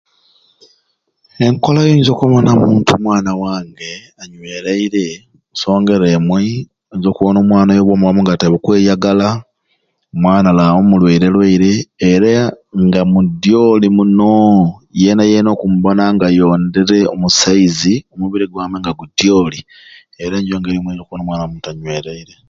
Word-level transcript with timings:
Enkola 1.45 1.79
gyenyiza 1.85 2.11
okubonamu 2.13 2.65
nti 2.77 2.91
omwana 2.97 3.31
wange 3.41 3.89
nti 3.99 4.15
anywereire 4.21 5.05
esonga 5.53 5.91
eri 5.95 6.07
emwei 6.17 6.53
nyinza 6.89 7.07
okubona 7.09 7.37
omwana 7.41 7.69
oyo 7.71 7.81
nga 7.81 7.85
obwomi 7.85 8.03
bwamwei 8.03 8.23
nga 8.25 8.39
tebukweyagala 8.41 9.27
omwana 10.13 10.47
ali 10.51 10.61
awo 10.65 10.81
mulwaire 10.89 11.27
lwaire 11.35 11.71
era 12.11 12.33
nga 12.85 13.01
mudwoli 13.13 13.87
muno 13.97 14.31
yena 15.01 15.23
yena 15.31 15.49
okumubona 15.51 16.01
oyondere 16.29 16.97
omu 17.13 17.27
size 17.41 17.93
omubiri 18.13 18.45
gwamwei 18.47 18.81
nga 18.81 18.97
gudyoli 18.99 19.59
eyo 20.19 20.27
nigyo 20.29 20.55
ngeri 20.57 20.77
gyoyinza 20.81 21.01
okubonamu 21.03 21.53
nti 21.55 21.67
omwana 21.69 21.69
wamu 21.69 21.69
anywereire 21.69 22.33